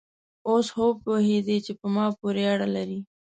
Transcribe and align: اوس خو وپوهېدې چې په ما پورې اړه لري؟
اوس 0.49 0.65
خو 0.73 0.83
وپوهېدې 0.91 1.57
چې 1.65 1.71
په 1.79 1.85
ما 1.95 2.05
پورې 2.19 2.43
اړه 2.53 2.67
لري؟ 2.75 2.99